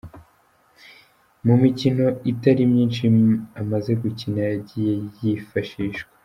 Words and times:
Mu 1.45 1.53
mikino 1.63 2.05
itari 2.31 2.63
myinshi 2.71 3.03
amaze 3.61 3.91
gukina, 4.01 4.39
yagiye 4.49 4.93
yifashishwa 5.19 6.09